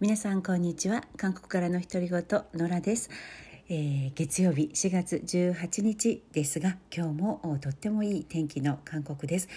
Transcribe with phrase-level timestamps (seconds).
[0.00, 1.04] 皆さんこんにちは。
[1.16, 2.20] 韓国からの独り言
[2.52, 3.10] 野良です、
[3.68, 9.48] えー、月曜日4月18日ですが今日もとってもいい天気の韓国です、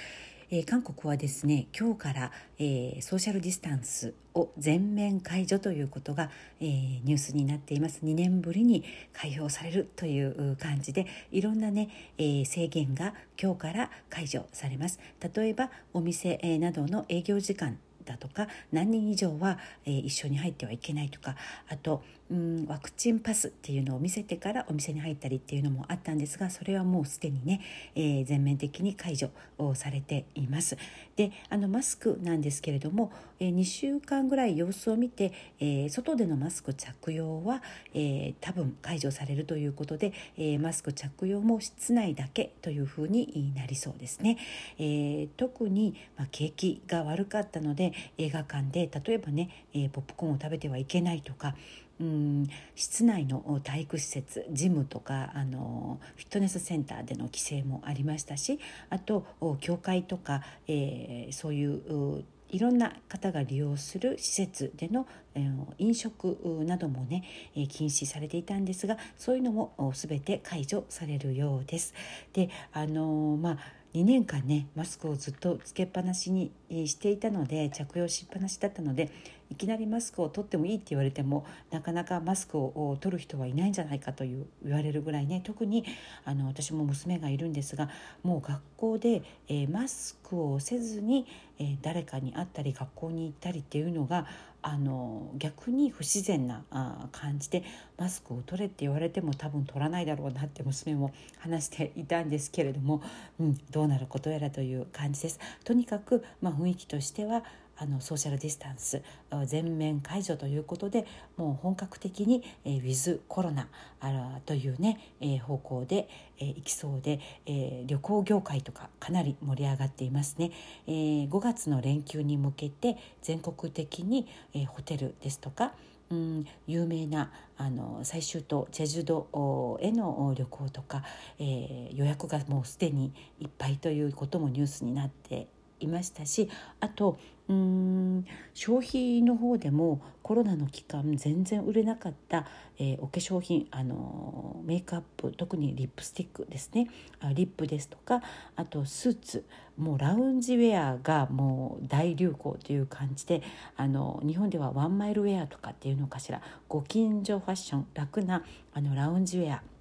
[0.51, 6.29] えー、韓国はですね今日から、えー、ソーシャルディスタンスを全面解除ということが、
[6.61, 8.01] えー、ニュースになっています。
[8.03, 8.83] 2年ぶりに
[9.13, 14.99] 開放されるという感じでいろんなね、えー、制限が今日から解除されます。
[15.35, 21.35] 例えばお店、えー、などの営業時間だとか何人以上は、えー、一緒に入ってはいけないとか
[21.69, 27.61] あとうんワクチンパスっていうのを見せてからお店に入ったりっていうのもあったんですがそれはもうすでにね、
[27.95, 30.77] えー、全面的に解除をされています。
[31.15, 44.37] であのマスクなんですけれども、えー、2週間ぐらい様子を見て、えー、外でのマスク着用は、えー、多分解除されるということで、えー、マスク着用も室内だけというふうになりそうですね。
[44.77, 51.55] えー、特に、まあ、景気が悪かったので映画館で例えばね、えー、ポップコーンを食べてはいけないとか
[51.99, 59.25] うん室内の体育施設ジムとかあのフィットネスセンターでの規制もありましたしあと
[59.59, 67.23] 教会とか、えー、そういういろんな方が利用する施設での、えー、飲食などもね、
[67.55, 71.93] えー、禁止されていたんですがそういうのも全て解除されるようです。
[72.33, 73.57] であの、まあ
[73.93, 79.09] 2年間ねマスクをずっとつけっぱなしにしていたので着用しっぱなしだったので
[79.49, 85.85] いきなりマスクを取ってもいいって言われてもなかなかマスクを取る人はいないんじゃないかという言われるぐらいね特に
[86.25, 87.89] あの私も娘がいるんですが
[88.23, 91.25] もう学校で、えー、マスクをせずに、
[91.59, 94.27] えー、誰かに会ったり学校に行ったりっていうのが
[94.61, 97.63] あの逆に不自然なあ感じで
[97.97, 103.01] マスクを取れって言われても多分取らないだろうなって娘も話していたんですけれども、
[103.39, 105.39] うん、どうなることやらという感じです。
[105.63, 107.43] とにかく、まあ、雰囲気としては
[107.79, 109.01] あのソーシャルディスタンス
[109.45, 111.05] 全面解除ということで
[111.37, 113.69] もう本格的に、えー、ウィズコロナ
[113.99, 120.51] あというね、えー、方向で、えー、いきそうで、えー、旅行業界とかかなり盛り上がっていますね、
[120.87, 125.73] えー、5月の連休に向けて全国的に、えー、ホテルですとか
[126.09, 131.03] うん、有名なあの最終島チェジュ島への旅行とか、
[131.37, 135.47] えー、予約がもうすでにいっぱいということもニュースになって
[135.79, 136.49] いましたし
[136.79, 142.45] あとうん消費の方でもコロナの期間全然売れなかった、
[142.77, 146.89] えー、お化粧品あのメイクアップ特にリップスティックですね。
[147.33, 148.21] リップですとか
[148.57, 149.45] あとスーツ。
[149.77, 153.43] もうラウンジウェアがもう大流行という感じで
[153.75, 156.41] あの日本ではワンマイルウェアとかっていうのかしら。
[156.67, 158.43] ご近所ファッション楽な
[158.73, 159.76] あのラウンジウェア。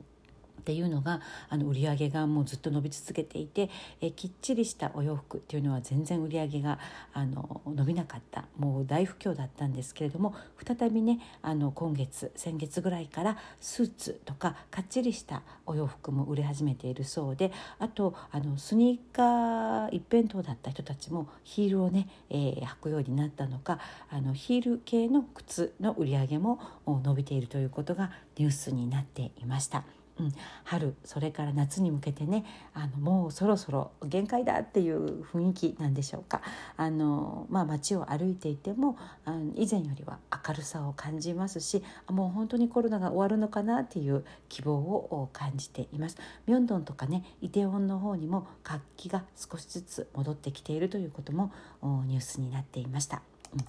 [0.67, 6.81] っていうのがあの売り上げがもうずっと伸び続けていてえきっちりしたお洋服っていうのは全然売り上げが
[7.13, 10.35] あの伸びなかったもう大不況だったんですけれども
[10.67, 23.79] 再びねあの今月先月ぐらいからスーツとかかっちりしたお洋服も売れ始めているそうであとあのスニーカー一辺倒だった人たちもヒールをね、えー、履くようになったのか
[24.11, 29.85] あのヒール系の靴の売り上げも伸びているということがニュースになっていました。
[30.19, 30.33] うん、
[30.65, 36.41] 春それから夏に向けてねあのもうそろそろ限界だっていう雰囲気なんでしょうか
[36.77, 38.97] あの、まあ、街を歩いていても
[39.27, 46.17] あの以前よりは明るさを感じますしもう本当にコロナが終わるのかなっていう希望を感じています。
[46.47, 51.53] ミョンドンとかねイテウォンの方にも活気が少しずつ戻ってきているということも
[51.83, 53.23] ニュースになっていました。
[53.55, 53.61] うん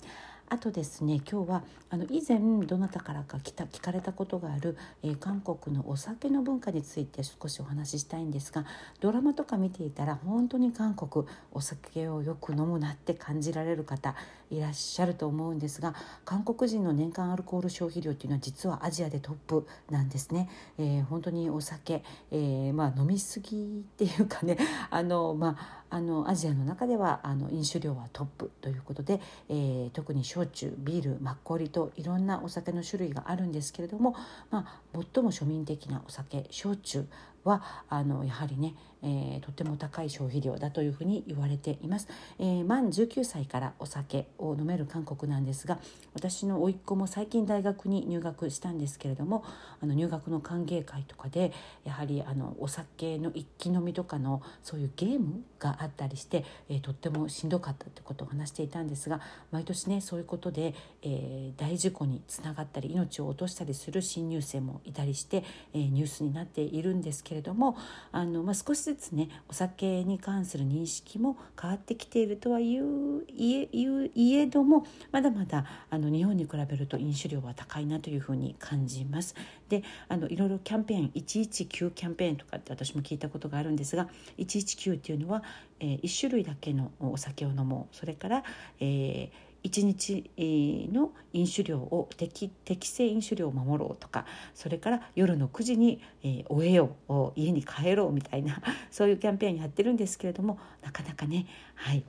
[0.49, 8.65] あとですね今日はあの以前どなたからか来た聞かれたことがある、えー、韓国のお酒の文化について少しお話ししたいんですが
[9.01, 14.15] ドラマとか見ていたら本当に韓国お酒をよく飲むなって感じられる方
[14.49, 15.93] いらっしゃると思うんですが
[16.23, 20.49] 韓国人の年間アルコール消費量っていうのは実はアジアでトップなんですね。
[20.77, 24.57] えー、本当にお酒、えー、まあ、飲みすぎっていうかね
[24.89, 34.15] あの、まあ、あのアジアの中ではあの飲酒量はトップということで、えー、特に焼酎ビールマッコリといろんなお酒の種類があるんですけれども、
[34.51, 34.81] まあ、
[35.13, 37.05] 最も庶民的なお酒焼酎
[37.47, 42.07] はあのやはりね、えー、とても高い消費量だというふうに言われています、
[42.39, 45.79] えー、満19歳からお酒を飲める韓国なんですが
[46.13, 49.43] 私の甥っ子も最近大学に入学したんですけれども
[49.81, 51.51] あの入学の歓迎会とかで
[51.85, 59.21] やはりあのお酒の一気飲みとかのそういうゲームがあったりして、えー、とってもしんどかったってことを話していたんですが
[59.51, 65.43] 毎年ねそういうことで、えー、大事故につながったり命を落としたりする新入生もいたりして、
[65.73, 67.77] えー、ニュースになっているんですけれどもれども
[68.11, 79.35] あの、まあ、少しずつねお酒に関する認識も変わってきているとはいういえいえどもまだまだあの日本に比べると飲酒量は高いなというふうに感じます。
[79.69, 84.07] であのいろいろキャンペーン119キャンペーンとかって私も聞いたことがあるんですが
[84.37, 85.43] 119っていうのは、
[85.79, 88.43] えー、1種類だけのお酒を飲もうそれから、
[88.79, 92.51] えー1日の飲酒量を適
[92.89, 96.95] 正飲酒量を守ろうとかそれから夜の9時に、えー、終えよ
[97.35, 102.03] 家に帰ろうみたいな そういうキャンペーンやってるんですけれどもなかなかねはい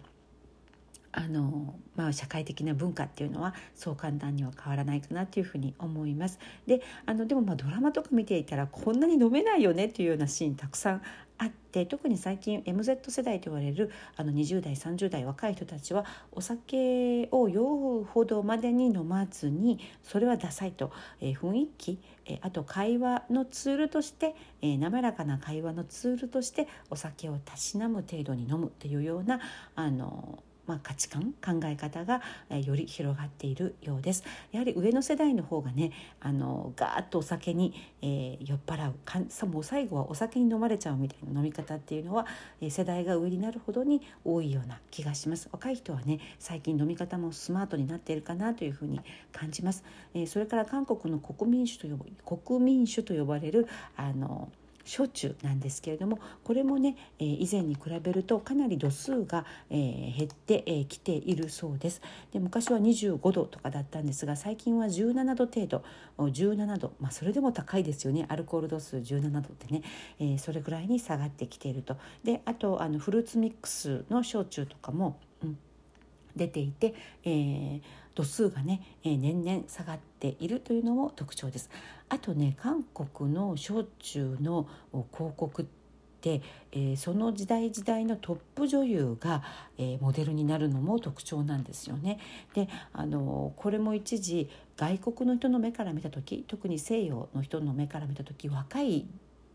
[1.10, 6.38] あのまあ、社会的な文化っていうのはそう簡単には変わらないかなというふうに思います。
[6.66, 11.02] であのでもまあドラマとか見ていたらこんなに飲めないよねっていうようなシーンたくさん
[11.38, 20.90] あって特に最近 MZ 世代と言われるあの20代30代若い人たちはお酒を酔うほどまでに飲まずにそれはダサいと、
[21.20, 29.40] えー、雰囲気、えー、あと会話のツールとして、えー、滑らかな会話のツールとしてお酒をたしなむ程度に飲むっていうような
[29.76, 32.20] あのまあ、価値観考え方が
[32.50, 34.22] より広がっているようです。
[34.52, 38.94] やはり上の世代の方がねあのガーッとお酒に、えー、酔っ払う。
[39.04, 42.26] かさもう最後はお酒に飲まれちゃうみたいな飲み方っていうのは、
[42.60, 45.48] えー、世代が上になるほどに多いような気がします。
[45.50, 49.00] 若い人はね最近飲み方もスマートになっているかなというふうに
[49.32, 49.82] 感じます、
[50.14, 53.66] えー、それから韓国の国民酒と呼ば国民酒と呼ばれる
[53.96, 54.50] あの
[54.88, 62.00] 焼酎なんですけれどもこれもね、えー、以前に比べるとかなり度数が、えー、減ってき、えー、ているそうです。
[62.32, 65.84] で昔は25度とかだったんですが最近は17度程度
[66.16, 68.24] 17度、まあ、それでも高いですよね。
[68.28, 69.82] アルコール度数17度ってね、
[70.18, 71.96] えー、それぐらいに下がってきていると。
[72.24, 75.58] であとあのフルーツミックスの焼酎とかも、うん、
[76.34, 76.94] 出ていて、
[77.24, 77.82] えー、
[78.18, 81.70] 度数がね、えー、年々下がっているというのも特徴です。
[82.08, 84.66] あとね韓国の焼酎の
[85.12, 85.78] 広告って
[86.72, 89.44] えー、その時代時代のトップ女優が、
[89.78, 92.18] えー、モデルになるのも特徴なんですよね。
[92.54, 99.06] であのこれも一時外国の人の目から見た時特に西洋の人の目から見た時若い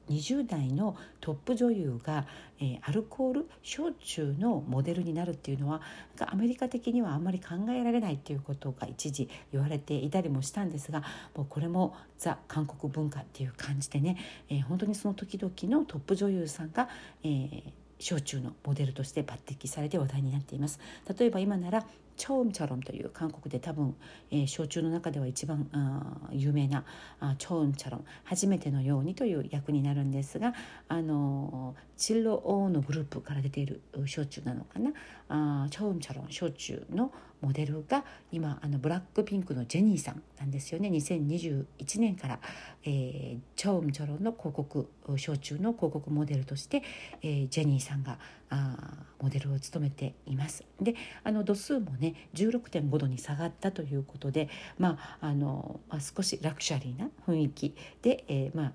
[0.10, 2.26] 20代のトップ女優が、
[2.60, 5.82] えー、アルコール焼酎のモデルになるっていうのは
[6.20, 11.04] アメリカ的にはあんまり考えられないっていうことが一時言われていたりもしたんですが
[11.36, 14.18] もうこれもザ韓国文化っていう感じでね、
[14.50, 16.90] えー、本当にその時々のトップ女優さんが、
[17.24, 17.64] えー、
[18.00, 20.80] 焼酎のモデルとして抜擢されて話題になっています。
[21.18, 21.86] 例えば今なら
[22.16, 23.96] チョウムチャロムという韓国で多分、
[24.32, 25.68] えー、焼酎の中では一番
[26.32, 26.84] 有名な
[27.20, 30.54] あチョウムチャロン初めてのようにという役になるんですが
[30.88, 34.92] あのチロオのグループから出ている焼酎なのかな？
[35.30, 41.66] あチョウムチャロン焼酎のモデルが今あのブラックピンクのジェニーさんなんですよね2021
[42.00, 42.40] 年から、
[42.84, 46.84] えー、チョウムチョロンの広告焼酎の広告モデルとして、
[47.22, 48.20] えー、ジェニーさんが
[48.50, 48.76] あ
[49.22, 50.66] モデルを務めています。
[50.82, 58.74] であの度数もね16.5度に下がったということで、まああのまあ、少しラクシャリーな雰囲気で、えー、まあ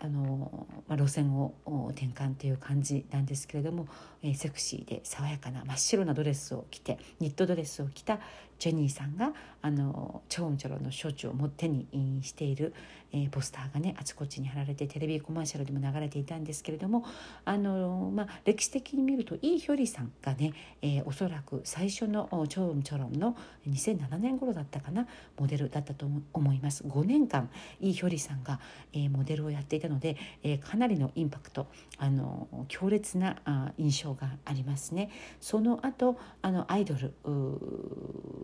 [0.00, 1.54] あの、まあ、路線を
[1.90, 3.86] 転換という感じなんですけれども、
[4.22, 8.18] えー、セクシーで爽やかな真っ白なドレスを着てニットドレスを着た
[8.58, 9.32] ジェニーさんが
[9.62, 11.86] あのチョウンチョロの焼酎をも手に
[12.22, 12.72] している、
[13.12, 17.04] えー、ポスターがねあちこちに貼られてテレビコマーシャルでも流れていたんですけれども
[17.44, 20.52] あの、まあ、歴史的に見るとイ・ヒョリさんがね、
[20.82, 23.36] えー、おそらく最初のチョウンチョロンの
[23.68, 25.06] 2007年頃だったかな
[25.38, 26.84] モデルだったと思います。
[26.84, 27.50] 5年間
[27.80, 28.60] イ・ヒョリさんが、
[28.92, 31.66] えー、モデルをやっていたので、えー、かなりのインパクト
[31.98, 35.10] あの強烈なあ印象がありますね。
[35.40, 37.14] その後あのアイドル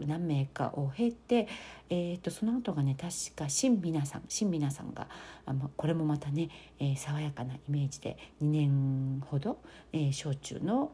[0.06, 1.48] 何名かを経て、
[1.90, 5.08] えーと、その後がね確か新皆さん新皆さんが
[5.46, 9.58] あまこれもまたね、えー、爽やかなイメージで2年ほど、
[9.92, 10.92] えー、焼酎の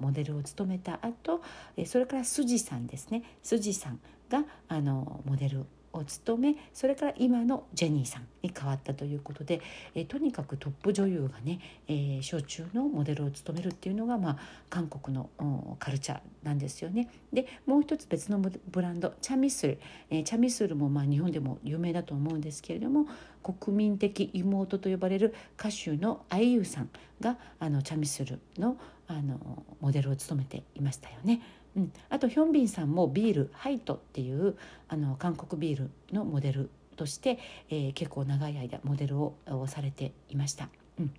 [0.00, 1.42] モデルを務めた後、
[1.76, 5.66] えー、それから筋さんですね筋さんがあのモデル
[5.98, 9.60] を務めそれから今のジェニーさんに変わったということで、
[9.94, 14.38] えとにかくトップ女優がね、えー、小中のモデルを務めるっていうのが、まあ、
[14.70, 15.30] 韓国の
[15.78, 17.08] カルチャーなんですよね。
[17.32, 19.78] でもう一つ別のブランドチャミスル、
[20.10, 23.06] えー、チャミスルもまあ日本でも有名だと思うんですけれども
[23.42, 28.76] 国民的妹と呼ばれる歌手のアイユさんがあのチャミスルの
[29.08, 31.40] あのモデルを務めていましたよね。
[31.76, 34.56] うん、あとヒョンビンさんもビールハイトっていう
[34.88, 40.70] あの韓国ビールのモデルとして、えー、結構長い間モデルをされていました。
[40.98, 41.12] うん。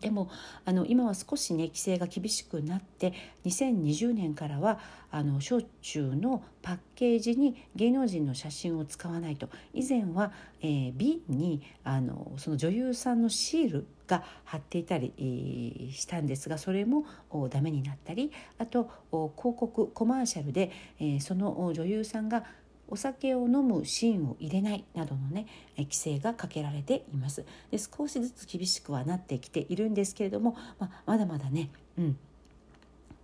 [0.00, 0.30] でも
[0.64, 3.12] あの今は少しね規制が厳しくなって
[3.44, 4.78] 2020年からは
[5.10, 9.48] あの焼酎のパッケージに芸能人の写真を使わないと。
[9.74, 17.04] 以前は、えー、瓶にあのその女優さんのシールが貼っていたりしたんですがそれも
[17.48, 22.44] ダメになったりあと広告コマーシャルで、え、その女優さんが
[22.88, 27.44] お酒を飲むシーンを入れないなどのね規制がかけられています。
[27.70, 32.18] で少しずつ厳しくはなってきているんですけれども、まあ、まだまだね、うん、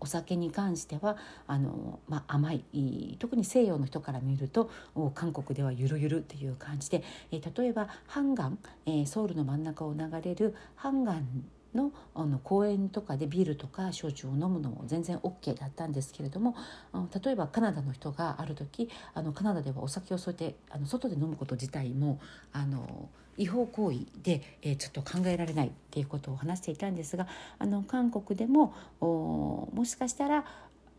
[0.00, 4.70] お酒に関してはあの、まあ、甘い特に西洋の人から見ると
[5.14, 16.56] 韓国ではゆるゆるっていう感じで、え例えばハンガン、えソウルの真ん中を流れるハンガンのあの公園とかでビールとか焼酎を飲むのも全然 OK だったんですけれども
[17.22, 22.18] 例えばカナダの人がある時あのカナダではお酒をそうやってあの外で飲むこと自体も
[22.52, 27.26] あの違法行為で、えー、ちょっと考えられないっていうことを話していたんですが
[27.58, 30.44] あの韓国でももしかしたら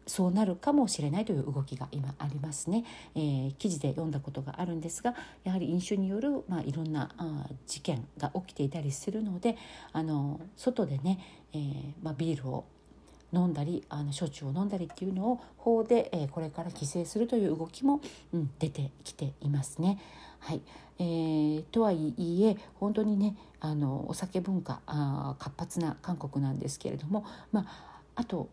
[0.08, 5.13] そうなるかもしれないという動きが今ありますね、えー、記事で読んだことがあるんですが
[5.44, 9.58] やはり飲酒による、まあ、いろんなあ事件が起きていたりするので
[9.91, 11.20] あの外でね、
[11.53, 12.65] えーまあ、ビールを
[13.34, 18.01] 飲んだりあの焼酎を飲んだりっていうのを法で、えー、これから規制するという動きも、
[18.34, 20.00] うん、出てきていますね。
[20.39, 20.62] はい。
[21.00, 22.13] えー、とはい
[22.44, 28.50] え本当にねあのお酒文化あ活発な韓国なんですけれども、まあ、あと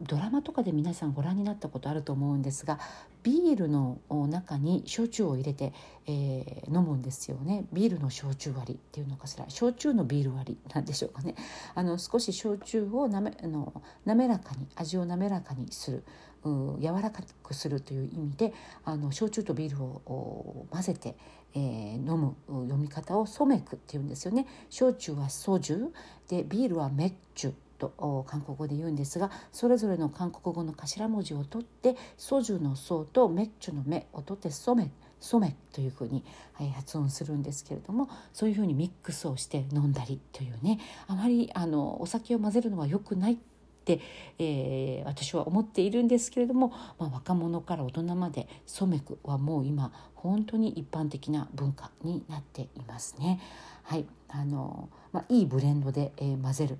[0.00, 2.78] ドラマとかで皆さんご覧になったことあると思うんですが
[3.22, 3.98] ビールの
[4.28, 5.72] 中に焼酎を入れて、
[6.06, 7.64] えー、飲むんですよね。
[7.72, 9.46] ビールの焼酎割りっていうのかしら。
[9.48, 11.34] 焼酎のビール割りなんでしょうかね。
[11.74, 16.04] あの少し焼酎をなめあの滑らかに味を滑らかにする。
[16.44, 18.52] 柔らかくするという意味で
[18.84, 21.16] あの焼酎とビールを混ぜて、
[21.54, 24.46] えー、飲む読み方をソメクっていうんですよね。
[24.68, 25.88] 焼酎はソジュ
[26.28, 27.54] でビールはメッチュ
[27.90, 36.22] と韓国語で言うんですがそれぞれの韓国語の頭文字を取ってソジュの「ソ」とメッチュの「メ」を取って「ソメ」ソメというふうに、
[36.52, 43.36] はい、発音するんですけれどもそういうふうにミックスをして飲んだりというねあまりあのお酒を混ぜるのは良くないっ
[43.84, 44.00] て、
[44.38, 53.40] えー、私は思っているんですけれども、まあ、若者から大人までソメクはもう今本当に一般的な文化になっていますね。
[53.82, 56.78] はいあのまあ、いいブレンドで、えー、混ぜる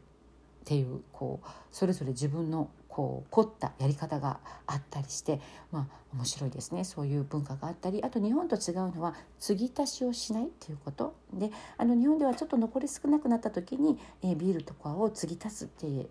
[0.65, 5.41] っていうこうそれぞれ自分のこう凝ったやり方があったりして
[5.71, 6.85] まあ面白いですね。
[6.85, 11.15] そういう文化があったりあと日本と違うのは継ぎ足しをしないっていうこと。
[11.35, 16.09] であの日本ではちょっと残り少なくなった時に、えー、ビールとかを継ぎ足すっていう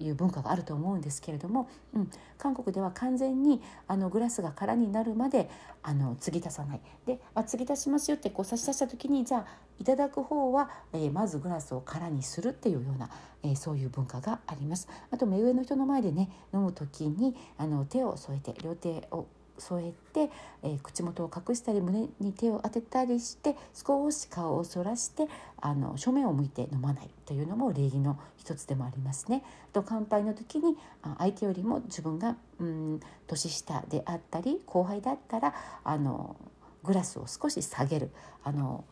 [0.00, 5.50] いう文化があると思うんですけれども、うん、韓国では完全にあのグラスが空になるまで
[5.82, 9.46] あの継ぎ足さないであ継ぎ足しますよってこう差し出した時にじゃあ
[9.80, 13.10] いただく方は、えー、まずグラスを空にするっていうような、
[13.42, 14.88] えー、そういう文化があります。
[15.10, 19.26] あと目上の人の前でね飲む時にあの手を添えて両手を
[19.58, 20.30] 添えて、
[20.62, 25.28] えー、口元を隠したり胸に手を当てたりして少し顔をそらして
[25.60, 29.42] あの正面を向いて飲まないというのも礼儀の一つでもありますね。
[29.72, 30.76] と乾杯の時に
[31.18, 36.36] 相手よりも自分がうん年下であったり後輩だったらあの
[36.84, 38.10] グラスを少し下げる
[38.44, 38.84] あの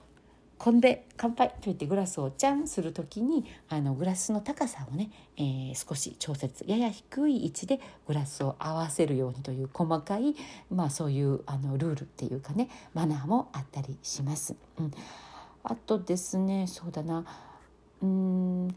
[0.59, 1.49] こんで乾杯。
[1.49, 10.35] と言ってグラスをチャンする時にあのグラスの高さをね、えー、少し調節やや低い位置でグラスを合わせるようにという細かい、
[10.71, 14.57] まあ、そういうあのルールっていうかねマナーもあったりします。
[14.79, 14.91] うん、
[15.63, 17.25] あとですねそうだな。
[18.03, 18.69] うん。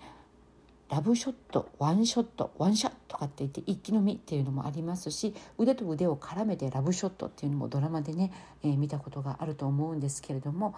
[0.89, 8.31] ラブショットワンショットワンシャッとかって言って一気飲みっていうのもありますし腕と腕を絡めてラブショットっていうのもドラマでね、
[8.63, 10.75] えー、見たことがあると思うんですけれども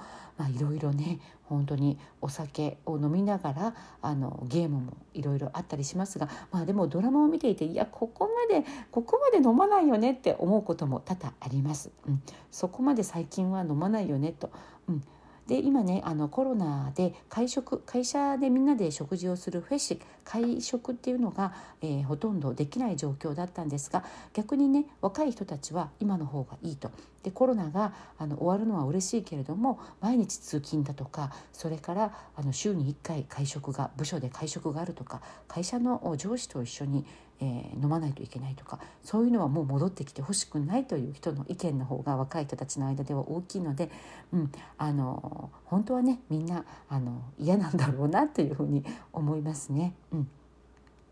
[0.54, 11.92] いろいろね本当にお酒を飲みながらあのゲームもいろいろあったりしますが、まあ、でもドラマを見ていていやここまでここまで飲まないよねって思うことも多々あります。
[12.08, 14.52] うん、そこまで最近は飲まないよねと、
[14.88, 15.04] うん。
[15.48, 26.92] で今ねあのコロナで会食会社でみんなで食事をするフェシ会食っていうのが、えー、ほとんどできない状況だったんですが逆にね若い人たちは今の方がいいと。
[27.24, 37.06] でコロナがあの終わるのは嬉しいけれども毎日通勤だとかそれからあの週に1回会食が部署で会食があるとか会社の上司と一緒に
[37.42, 43.90] えー、飲まないといけないとかそういうのはもう戻ってきてほしくないという人の意見の方が若い人たちの間では大きいので、
[44.32, 49.96] うん、あの本当はねみんなあの嫌なんだろうなというふうに思いますね。
[50.14, 50.30] うん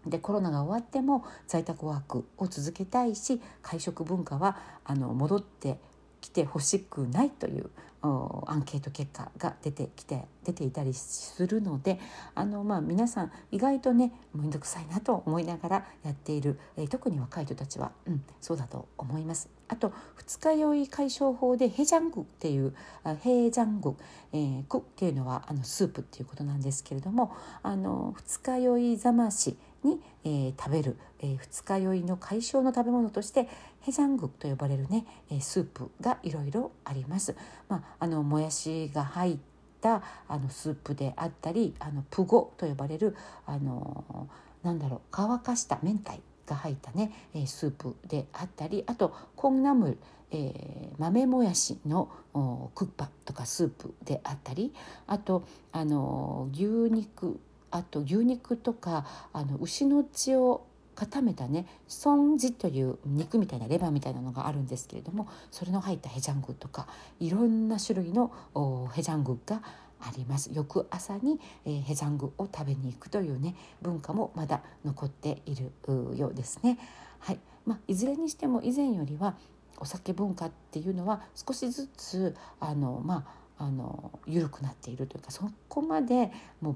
[0.06, 5.78] でコロナが終わっても在宅ワークを続けたいし会食文化はあの戻って
[6.22, 7.70] 来てほしくないという
[8.02, 12.00] アンケート結果が出てきて出ていたりするので
[12.34, 19.50] あの、まあ、皆さん意外とね面倒くさいなと思いながらやっている、えー、特に若い人たちは、うん、そうだと思います。
[19.68, 22.74] あと二日酔い解消法でヘジャングっていう
[23.22, 23.96] ヘジャング、
[24.34, 33.48] えー、クっていうのはあのスープっていうことなんですけれどもあの二日酔いざましに、えー、食べる、えー、二日酔いの解消の食べ物として
[33.82, 37.36] ヘジャングと呼ばれるね、えー、スープがいろいろあります。
[37.68, 39.38] まあ、あのもやしが入っ
[39.82, 44.28] たあのスープであったりあのプゴと呼ばれるあの
[44.64, 49.98] なんだろう乾かした明太が入ったね、えスープであったりあとコンナムル、
[50.32, 52.10] えー、豆もやしの
[52.74, 54.74] クッパとかスープであったり
[55.06, 57.40] あとあの牛肉
[57.72, 66.88] あと牛肉とかあの牛の血を固めたねソンジという肉みたいなレバーみたいなのがあるんですけれどもそれの入ったヘジャングとか
[67.22, 68.34] いろんな種類の
[68.94, 69.62] ヘジャングが
[70.02, 75.72] あります翌朝に、えー、ヘジャングを食べに行くというね文化もまだ残っている
[76.16, 76.78] ようですね。
[77.20, 79.36] はいまあ、いずれにしても以前よりは
[79.78, 83.26] お酒文化っていうのは少しずつあのま
[83.58, 86.76] ああの緩くなっているというかそこまでもう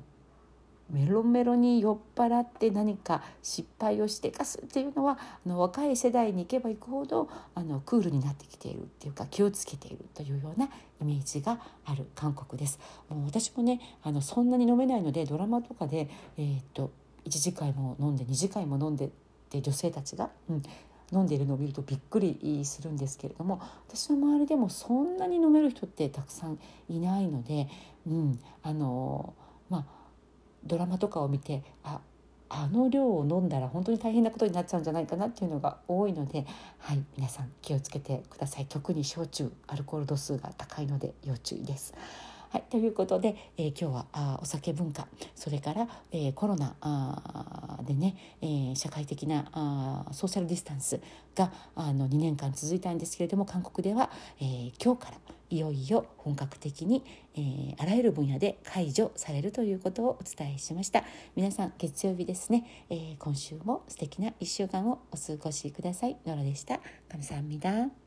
[0.89, 10.69] メロメロに酔っ払って何か失敗をしてかすっていうのはあの若い世代に行けば行くほどあのクールになってきているっていうか気をつけているというような
[11.01, 12.79] イメージがある韓国です。
[13.09, 16.91] もう私もねあのそんなに飲めないのでドラマとかで、えー、っと
[17.25, 19.09] 1次会も飲んで2次会も飲んでっ
[19.49, 20.63] て女性たちが、うん、
[21.11, 26.59] 飲んでいるのを見るとびっくりするんですけれども私の周りでもそんなに飲める人ってたくさん
[26.89, 27.67] いないので、
[28.07, 29.33] うん、あの
[29.69, 30.02] まあ
[30.65, 31.99] ドラマとかを見てあ
[32.55, 36.45] あの量を飲んだら本当に大変なことになっちゃうんじゃないかなっていうのが多いので、
[36.77, 41.95] はい、皆さん気をつけてください特に焼酎アルコール度数が高いので要注意です。
[42.51, 50.99] はい、ということで、えー、今日はあお酒文化それから、えー、コロナあでね、えー、社会的なあソーシャルディスタンス
[51.33, 55.17] があの2年間続いたんですけれども韓国では、え、今日から
[55.52, 57.04] いよいよ本格的に、
[57.34, 61.04] えー、あらゆる分野で解除されるということをお伝えしました
[61.36, 68.01] 皆さん月曜日ですね、えー、今週も素敵な1週間をお過ごしくださいノラでした감사합니다